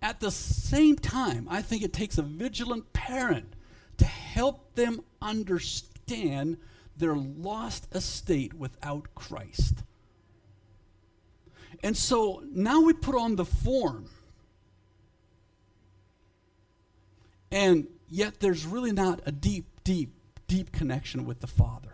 [0.01, 3.53] At the same time, I think it takes a vigilant parent
[3.97, 6.57] to help them understand
[6.95, 9.83] their lost estate without Christ.
[11.83, 14.09] And so now we put on the form.
[17.51, 20.13] And yet there's really not a deep, deep,
[20.47, 21.93] deep connection with the Father.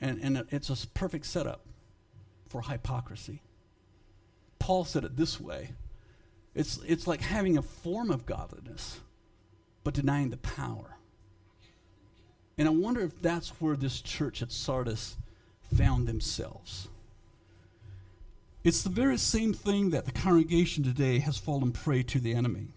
[0.00, 1.64] And, and it's a perfect setup
[2.48, 3.42] for hypocrisy.
[4.58, 5.70] Paul said it this way
[6.54, 9.00] it's, it's like having a form of godliness,
[9.82, 10.96] but denying the power.
[12.56, 15.16] And I wonder if that's where this church at Sardis
[15.74, 16.88] found themselves.
[18.62, 22.68] It's the very same thing that the congregation today has fallen prey to the enemy.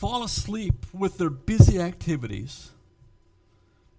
[0.00, 2.70] Fall asleep with their busy activities,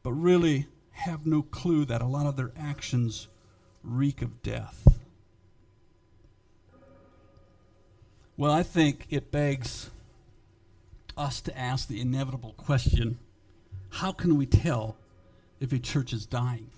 [0.01, 3.27] but really have no clue that a lot of their actions
[3.83, 4.99] reek of death.
[8.35, 9.91] Well, I think it begs
[11.15, 13.19] us to ask the inevitable question
[13.91, 14.95] how can we tell
[15.59, 16.71] if a church is dying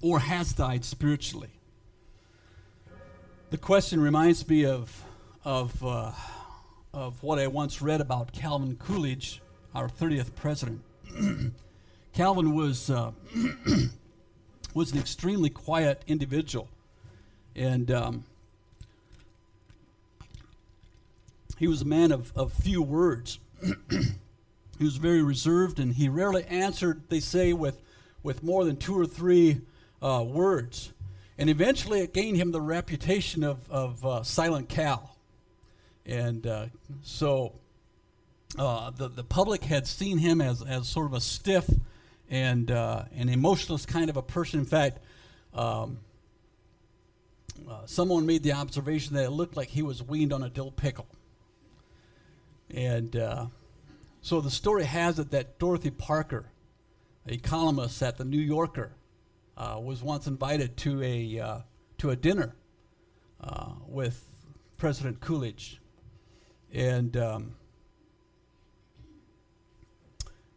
[0.00, 1.60] or has died spiritually?
[3.50, 5.04] The question reminds me of,
[5.44, 6.12] of, uh,
[6.94, 9.42] of what I once read about Calvin Coolidge,
[9.74, 10.80] our 30th president.
[12.14, 13.10] Calvin was, uh,
[14.74, 16.68] was an extremely quiet individual.
[17.56, 18.24] And um,
[21.58, 23.40] he was a man of, of few words.
[23.90, 27.82] he was very reserved and he rarely answered, they say, with,
[28.22, 29.62] with more than two or three
[30.00, 30.92] uh, words.
[31.38, 35.13] And eventually it gained him the reputation of, of uh, Silent Cal.
[36.06, 36.66] And uh,
[37.02, 37.54] so
[38.58, 41.68] uh, the, the public had seen him as, as sort of a stiff
[42.28, 44.60] and uh, an emotionless kind of a person.
[44.60, 44.98] In fact,
[45.54, 45.98] um,
[47.68, 50.70] uh, someone made the observation that it looked like he was weaned on a dill
[50.70, 51.06] pickle.
[52.70, 53.46] And uh,
[54.20, 56.46] so the story has it that Dorothy Parker,
[57.26, 58.92] a columnist at the New Yorker,
[59.56, 61.62] uh, was once invited to a
[61.98, 62.54] to a dinner
[63.86, 64.24] with
[64.76, 65.80] President Coolidge,
[66.74, 67.54] and um,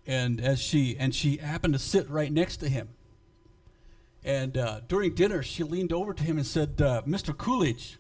[0.08, 2.90] and as she and she happened to sit right next to him.
[4.24, 7.38] And uh, during dinner, she leaned over to him and said, uh, "Mr.
[7.38, 7.98] Coolidge,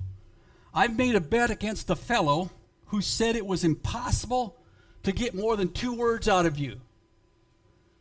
[0.74, 2.50] I've made a bet against a fellow
[2.88, 4.58] who said it was impossible
[5.04, 6.72] to get more than two words out of you."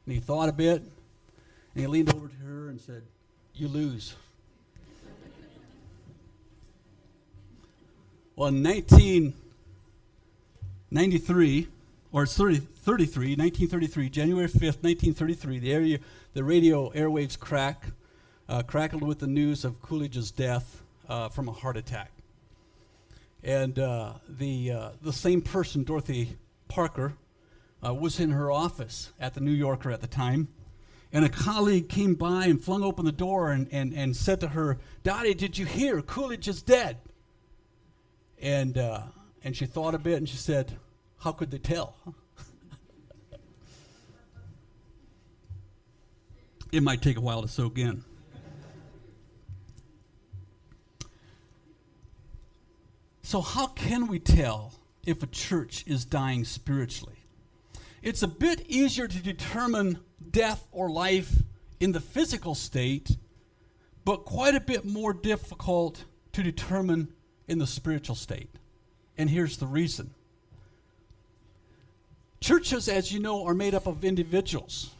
[0.06, 3.02] And he thought a bit, and he leaned over to her and said,
[3.54, 4.14] "You lose."
[8.34, 8.62] well, in
[10.90, 11.68] 1993
[12.12, 15.98] or 30, 33, 1933, January 5th, 1933, the, area,
[16.32, 17.86] the radio airwaves crack,
[18.48, 22.12] uh, crackled with the news of Coolidge's death uh, from a heart attack.
[23.42, 26.36] And uh, the, uh, the same person, Dorothy
[26.68, 27.14] Parker,
[27.84, 30.46] uh, was in her office at the New Yorker at the time.
[31.12, 34.48] And a colleague came by and flung open the door and, and, and said to
[34.48, 36.00] her, Dottie, did you hear?
[36.02, 36.98] Coolidge is dead.
[38.40, 39.02] And, uh,
[39.46, 40.72] and she thought a bit and she said,
[41.18, 41.94] How could they tell?
[46.72, 48.02] it might take a while to soak in.
[53.22, 54.74] So, how can we tell
[55.06, 57.20] if a church is dying spiritually?
[58.02, 61.44] It's a bit easier to determine death or life
[61.78, 63.16] in the physical state,
[64.04, 67.12] but quite a bit more difficult to determine
[67.46, 68.50] in the spiritual state.
[69.18, 70.10] And here's the reason
[72.40, 74.90] churches, as you know, are made up of individuals.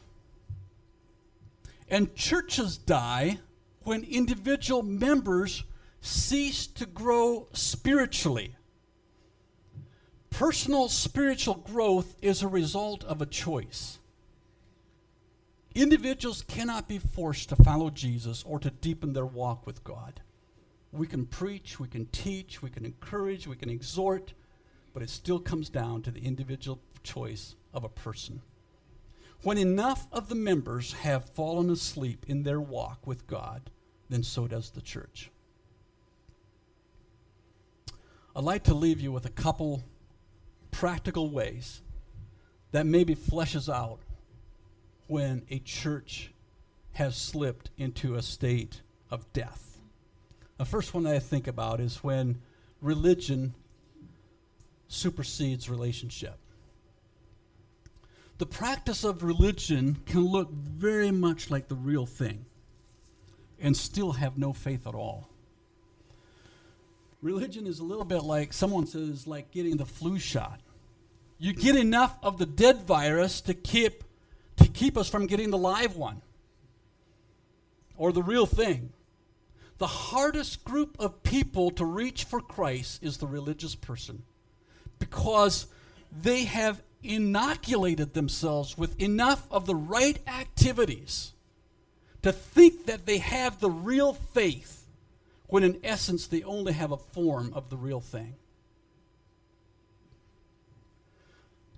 [1.89, 3.39] And churches die
[3.85, 5.63] when individual members
[6.01, 8.57] cease to grow spiritually.
[10.31, 13.99] Personal spiritual growth is a result of a choice.
[15.75, 20.21] Individuals cannot be forced to follow Jesus or to deepen their walk with God.
[20.97, 24.33] We can preach, we can teach, we can encourage, we can exhort,
[24.95, 28.41] but it still comes down to the individual choice of a person.
[29.43, 33.71] When enough of the members have fallen asleep in their walk with God,
[34.09, 35.31] then so does the church.
[38.35, 39.83] I'd like to leave you with a couple
[40.71, 41.83] practical ways
[42.73, 44.01] that maybe fleshes out
[45.07, 46.33] when a church
[46.93, 48.81] has slipped into a state
[49.11, 49.76] of death.
[50.59, 52.41] The first one that I think about is when
[52.81, 53.55] religion
[54.89, 56.39] supersedes relationship
[58.39, 62.45] the practice of religion can look very much like the real thing
[63.59, 65.29] and still have no faith at all.
[67.23, 70.61] Religion is a little bit like someone says, like getting the flu shot.
[71.39, 74.05] You get enough of the dead virus to keep
[74.57, 76.23] to keep us from getting the live one
[77.97, 78.91] or the real thing.
[79.79, 84.23] The hardest group of people to reach for Christ is the religious person
[84.99, 85.67] because
[86.11, 91.33] they have inoculated themselves with enough of the right activities
[92.23, 94.87] to think that they have the real faith
[95.47, 98.35] when in essence they only have a form of the real thing.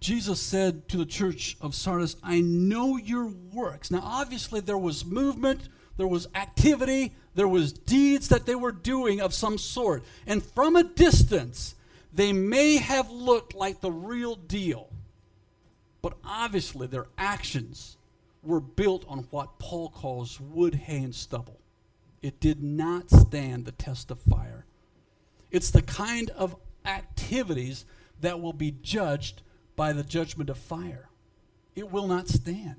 [0.00, 3.90] Jesus said to the church of Sardis, I know your works.
[3.90, 5.68] Now, obviously, there was movement,
[5.98, 10.04] there was activity, there was deeds that they were doing of some sort.
[10.26, 11.74] And from a distance,
[12.12, 14.88] they may have looked like the real deal.
[16.00, 17.96] But obviously, their actions
[18.42, 21.60] were built on what Paul calls wood, hay, and stubble.
[22.22, 24.64] It did not stand the test of fire.
[25.50, 27.84] It's the kind of activities
[28.20, 29.42] that will be judged
[29.76, 31.08] by the judgment of fire.
[31.74, 32.76] It will not stand.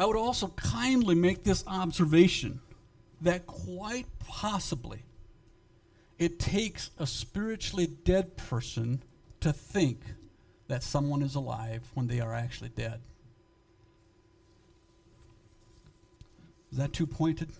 [0.00, 2.62] I would also kindly make this observation
[3.20, 5.04] that quite possibly
[6.18, 9.02] it takes a spiritually dead person
[9.40, 10.00] to think
[10.68, 13.02] that someone is alive when they are actually dead.
[16.72, 17.50] Is that too pointed?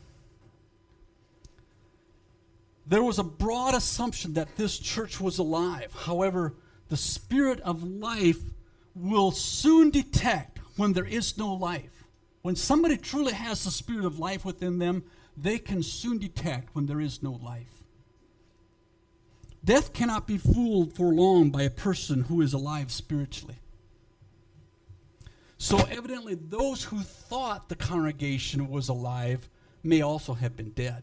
[2.86, 5.94] There was a broad assumption that this church was alive.
[6.06, 6.54] However,
[6.88, 8.40] the spirit of life
[8.94, 11.99] will soon detect when there is no life.
[12.42, 15.04] When somebody truly has the spirit of life within them,
[15.36, 17.82] they can soon detect when there is no life.
[19.62, 23.56] Death cannot be fooled for long by a person who is alive spiritually.
[25.58, 29.50] So, evidently, those who thought the congregation was alive
[29.82, 31.02] may also have been dead.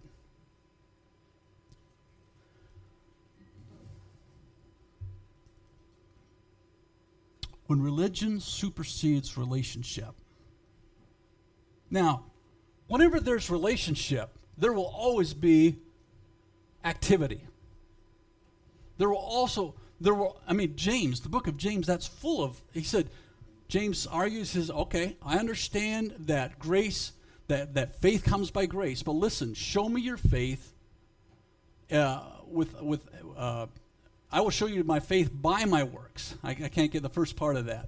[7.67, 10.15] When religion supersedes relationship.
[11.89, 12.25] Now,
[12.87, 15.77] whenever there's relationship, there will always be
[16.83, 17.41] activity.
[18.97, 22.61] There will also, there will, I mean, James, the book of James, that's full of,
[22.73, 23.09] he said,
[23.67, 27.11] James argues, says, okay, I understand that grace,
[27.47, 30.73] that, that faith comes by grace, but listen, show me your faith
[31.91, 33.01] uh, with, with
[33.37, 33.67] uh,
[34.31, 36.35] I will show you my faith by my works.
[36.43, 37.87] I, I can't get the first part of that.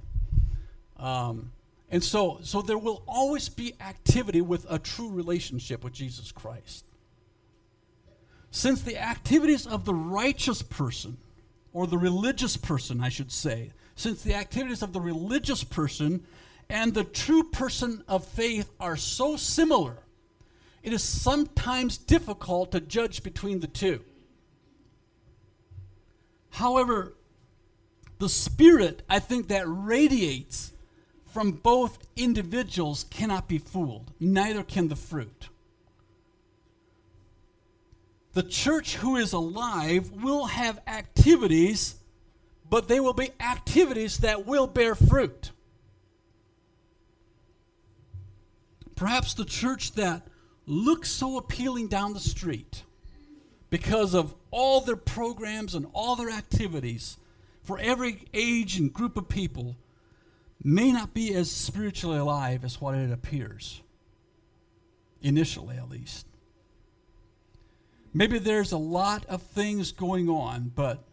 [0.98, 1.52] Um,
[1.92, 6.86] and so, so there will always be activity with a true relationship with Jesus Christ.
[8.52, 11.18] Since the activities of the righteous person,
[11.74, 16.26] or the religious person, I should say, since the activities of the religious person
[16.70, 19.98] and the true person of faith are so similar,
[20.84, 24.02] it is sometimes difficult to judge between the two.
[26.52, 27.16] However,
[28.18, 30.72] the spirit, I think, that radiates
[31.32, 35.50] from both individuals cannot be fooled, neither can the fruit.
[38.34, 41.96] The church who is alive will have activities,
[42.70, 45.52] but they will be activities that will bear fruit.
[48.96, 50.28] Perhaps the church that
[50.66, 52.84] looks so appealing down the street
[53.70, 57.18] because of all their programs and all their activities
[57.62, 59.76] for every age and group of people
[60.64, 63.82] may not be as spiritually alive as what it appears,
[65.22, 66.26] initially at least.
[68.14, 71.04] Maybe there's a lot of things going on, but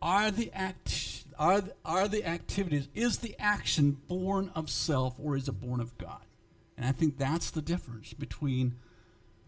[0.00, 5.48] are the act are, are the activities is the action born of self or is
[5.48, 6.22] it born of God?
[6.76, 8.76] And I think that's the difference between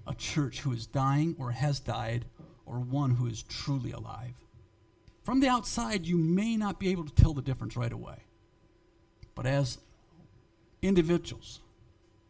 [0.07, 2.27] a church who is dying or has died
[2.67, 4.35] or one who is truly alive.
[5.23, 8.17] From the outside, you may not be able to tell the difference right away.
[9.39, 9.79] But as
[10.83, 11.61] individuals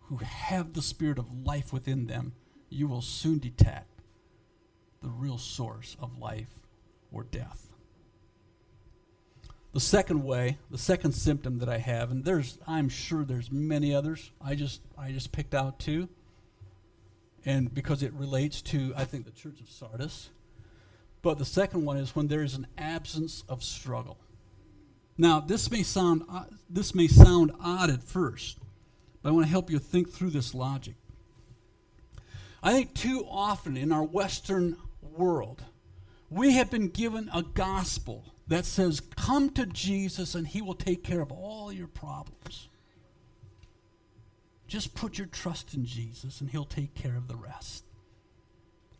[0.02, 2.34] who have the spirit of life within them,
[2.68, 4.02] you will soon detect
[5.00, 6.50] the real source of life
[7.11, 7.72] or death.
[9.72, 13.94] The second way, the second symptom that I have, and there's I'm sure there's many
[13.94, 14.30] others.
[14.38, 16.11] I just I just picked out two.
[17.46, 20.28] And because it relates to I think the church of Sardis.
[21.22, 24.18] But the second one is when there is an absence of struggle.
[25.18, 28.58] Now, this may sound uh, this may sound odd at first,
[29.22, 30.94] but I want to help you think through this logic.
[32.62, 35.62] I think too often in our Western world,
[36.30, 41.02] we have been given a gospel that says, Come to Jesus and he will take
[41.02, 42.68] care of all your problems.
[44.66, 47.84] Just put your trust in Jesus and he'll take care of the rest.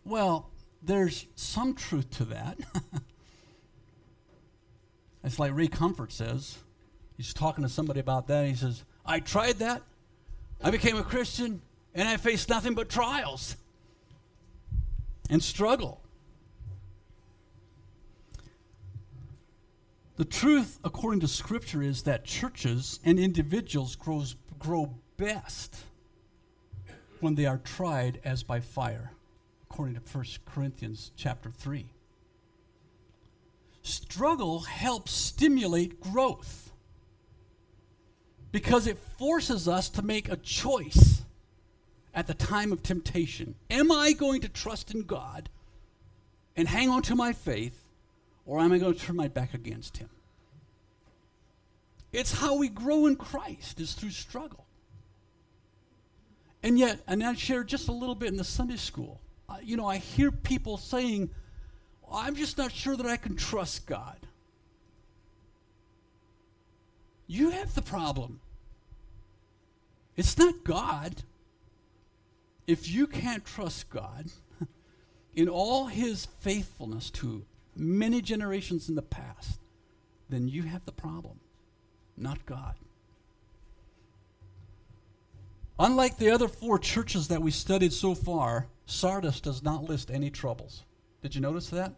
[0.05, 0.51] Well,
[0.83, 2.59] there's some truth to that.
[5.25, 6.59] it's like Ray Comfort says
[7.17, 8.47] he's talking to somebody about that.
[8.47, 9.83] He says, I tried that.
[10.63, 11.63] I became a Christian,
[11.95, 13.57] and I faced nothing but trials
[15.31, 16.01] and struggle.
[20.17, 25.77] The truth, according to Scripture, is that churches and individuals grows, grow best
[27.21, 29.13] when they are tried as by fire,
[29.71, 31.87] according to 1 Corinthians chapter 3.
[33.83, 36.73] Struggle helps stimulate growth
[38.53, 41.23] because it forces us to make a choice
[42.15, 43.55] at the time of temptation.
[43.71, 45.49] Am I going to trust in God
[46.57, 47.85] and hang on to my faith,
[48.45, 50.09] or am I going to turn my back against Him?
[52.13, 54.65] It's how we grow in Christ, is through struggle.
[56.63, 59.21] And yet, and I shared just a little bit in the Sunday school.
[59.49, 61.31] Uh, you know, I hear people saying,
[62.13, 64.17] I'm just not sure that I can trust God.
[67.27, 68.41] You have the problem.
[70.17, 71.23] It's not God.
[72.67, 74.27] If you can't trust God
[75.35, 77.45] in all his faithfulness to
[77.77, 79.61] many generations in the past,
[80.29, 81.39] then you have the problem,
[82.17, 82.75] not God.
[85.79, 90.31] Unlike the other four churches that we studied so far, Sardis does not list any
[90.31, 90.83] troubles.
[91.23, 91.95] Did you notice that?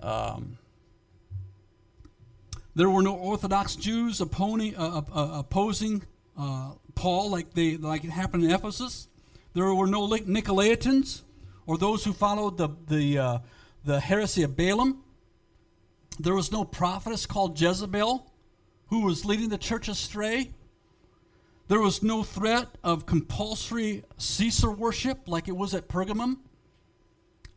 [0.00, 0.58] Um,
[2.74, 6.02] there were no Orthodox Jews opposing, uh, uh, uh, opposing
[6.38, 9.08] uh, Paul like, they, like it happened in Ephesus.
[9.54, 11.22] There were no Nicolaitans
[11.66, 13.38] or those who followed the, the, uh,
[13.84, 15.02] the heresy of Balaam.
[16.20, 18.30] There was no prophetess called Jezebel
[18.88, 20.50] who was leading the church astray.
[21.68, 26.38] There was no threat of compulsory Caesar worship like it was at Pergamum.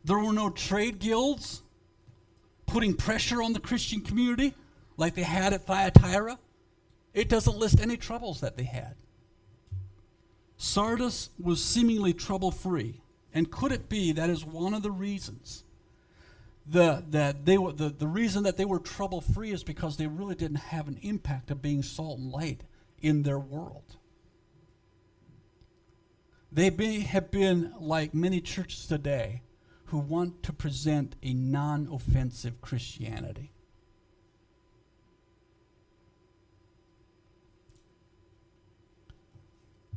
[0.04, 1.62] There were no trade guilds
[2.66, 4.54] putting pressure on the Christian community
[4.96, 6.38] like they had at Thyatira.
[7.14, 8.94] It doesn't list any troubles that they had.
[10.56, 13.00] Sardis was seemingly trouble free.
[13.34, 15.64] And could it be that is one of the reasons
[16.66, 20.06] the, that they were, the, the reason that they were trouble free is because they
[20.06, 22.62] really didn't have an impact of being salt and light
[23.00, 23.96] in their world.
[26.52, 29.42] They may have been like many churches today
[29.92, 33.52] who want to present a non offensive Christianity.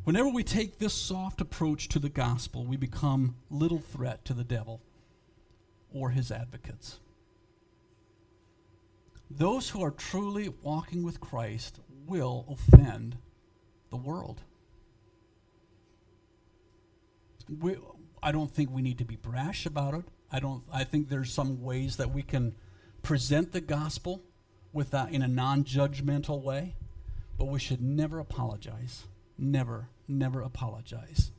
[0.04, 4.44] Whenever we take this soft approach to the gospel, we become little threat to the
[4.44, 4.82] devil
[5.94, 7.00] or his advocates.
[9.32, 13.16] Those who are truly walking with Christ will offend
[13.92, 14.42] the world
[17.50, 17.76] we,
[18.26, 20.04] I don't think we need to be brash about it.
[20.32, 20.64] I don't.
[20.74, 22.56] I think there's some ways that we can
[23.04, 24.24] present the gospel
[24.74, 26.76] without in a non-judgmental way,
[27.38, 29.04] but we should never apologize.
[29.38, 31.32] Never, never apologize.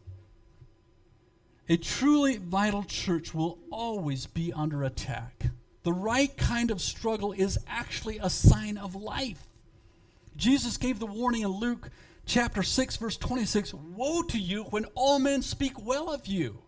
[1.68, 5.46] A truly vital church will always be under attack.
[5.82, 9.48] The right kind of struggle is actually a sign of life.
[10.36, 11.90] Jesus gave the warning in Luke
[12.26, 16.62] chapter 6, verse 26 Woe to you when all men speak well of you,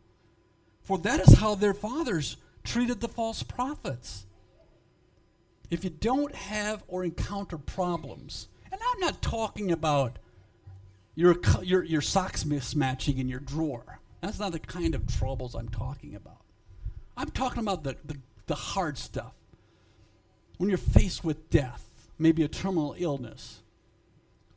[0.88, 4.24] for that is how their fathers treated the false prophets.
[5.70, 10.18] If you don't have or encounter problems, and I'm not talking about
[11.14, 14.00] your, your, your socks mismatching in your drawer.
[14.22, 16.40] That's not the kind of troubles I'm talking about.
[17.18, 18.16] I'm talking about the, the,
[18.46, 19.34] the hard stuff.
[20.56, 21.84] When you're faced with death,
[22.18, 23.60] maybe a terminal illness,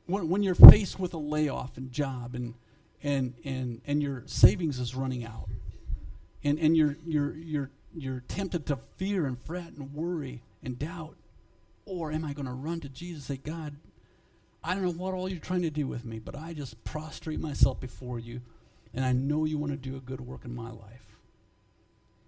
[0.06, 2.54] when, when you're faced with a layoff and job and,
[3.04, 5.50] and, and, and your savings is running out
[6.44, 11.16] and, and you're, you're, you're, you're tempted to fear and fret and worry and doubt,
[11.86, 13.76] or am I going to run to Jesus and say, God,
[14.64, 17.39] I don't know what all you're trying to do with me, but I just prostrate
[17.39, 18.42] myself before you,
[18.94, 21.18] and I know you want to do a good work in my life.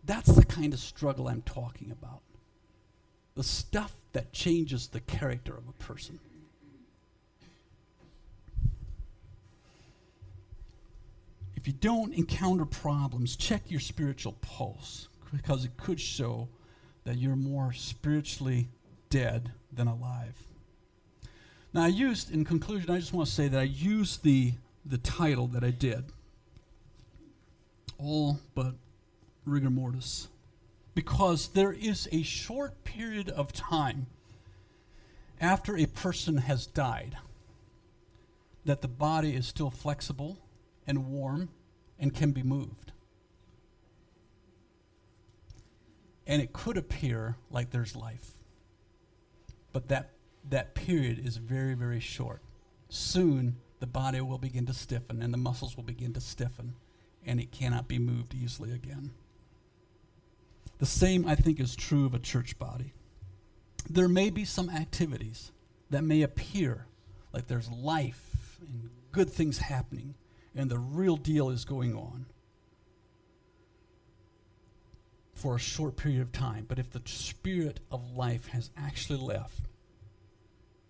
[0.06, 2.22] That's the kind of struggle I'm talking about.
[3.36, 6.20] The stuff that changes the character of a person.
[11.64, 16.50] If you don't encounter problems, check your spiritual pulse because it could show
[17.06, 18.68] that you're more spiritually
[19.10, 20.46] dead than alive.
[21.74, 24.56] Now, I used, in conclusion, I just want to say that I used the,
[24.86, 26.04] the title that I did,
[27.98, 28.74] All But
[29.46, 30.28] Rigor Mortis,
[30.94, 34.08] because there is a short period of time
[35.40, 37.16] after a person has died
[38.66, 40.40] that the body is still flexible
[40.88, 41.50] and warm
[42.00, 42.92] and can be moved.
[46.26, 48.32] And it could appear like there's life.
[49.72, 50.12] But that,
[50.50, 52.42] that period is very, very short.
[52.90, 56.76] Soon, the body will begin to stiffen and the muscles will begin to stiffen,
[57.26, 59.12] and it cannot be moved easily again.
[60.80, 62.94] The same, I think, is true of a church body.
[63.90, 65.52] There may be some activities
[65.90, 66.88] that may appear
[67.34, 70.16] like there's life and good things happening,
[70.56, 72.26] and the real deal is going on
[75.34, 76.66] for a short period of time.
[76.68, 79.62] But if the spirit of life has actually left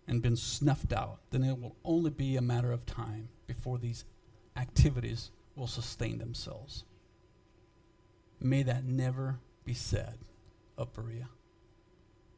[0.08, 4.06] and been snuffed out, then it will only be a matter of time before these
[4.56, 6.84] activities will sustain themselves.
[8.40, 10.18] May that never be said
[10.78, 11.30] of Berea.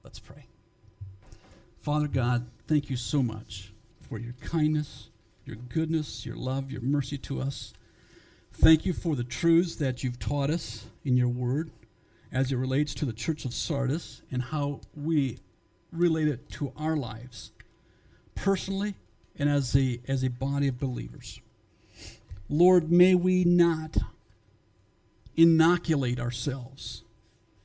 [0.04, 0.46] Let's pray.
[1.82, 5.10] Father God, thank you so much for your kindness,
[5.46, 7.74] your goodness, your love, your mercy to us.
[8.52, 11.72] Thank you for the truths that you've taught us in your word
[12.32, 15.40] as it relates to the church of Sardis and how we
[15.92, 17.52] relate it to our lives
[18.34, 18.96] personally
[19.38, 21.40] and as a, as a body of believers.
[22.50, 23.98] Lord, may we not
[25.36, 27.04] inoculate ourselves.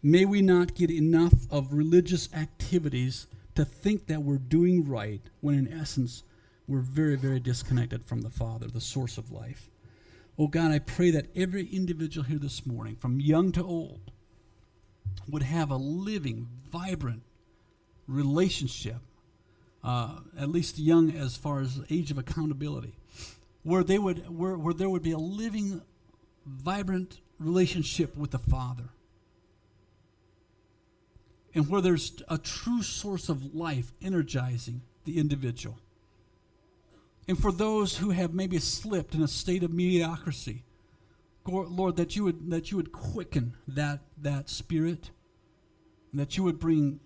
[0.03, 5.55] May we not get enough of religious activities to think that we're doing right when
[5.55, 6.23] in essence
[6.71, 9.69] we're very, very disconnected from the Father, the source of life.
[10.39, 14.13] Oh God, I pray that every individual here this morning, from young to old,
[15.29, 17.23] would have a living, vibrant
[18.07, 18.99] relationship,
[19.83, 22.95] uh, at least young as far as age of accountability,
[23.65, 25.83] where they would where, where there would be a living,
[26.47, 28.91] vibrant relationship with the Father.
[31.53, 35.77] And where there's a true source of life energizing the individual.
[37.31, 40.65] And for those who have maybe slipped in a state of mediocrity,
[41.47, 45.13] Lord, that you would that you would quicken that that spirit,
[46.13, 46.99] that you would bring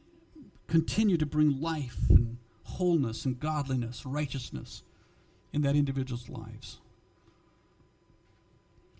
[0.66, 4.83] continue to bring life and wholeness and godliness, righteousness
[5.53, 6.81] in that individual's lives.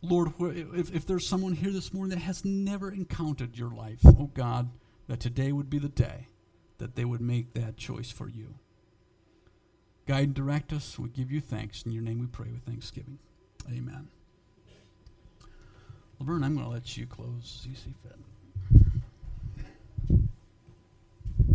[0.03, 4.31] Lord, if, if there's someone here this morning that has never encountered your life, oh
[4.35, 4.69] God,
[5.09, 6.29] that today would be the day
[6.77, 8.57] that they would make that choice for you.
[10.07, 10.99] Guide and direct us.
[10.99, 11.83] We give you thanks.
[11.83, 13.19] In your name we pray with thanksgiving.
[13.69, 14.09] Amen.
[16.19, 17.67] Laverne, I'm going to let you close.
[17.69, 18.19] You see fit.